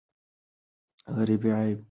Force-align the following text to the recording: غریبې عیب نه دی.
غریبې 1.15 1.49
عیب 1.55 1.59
نه 1.65 1.73
دی. 1.75 1.79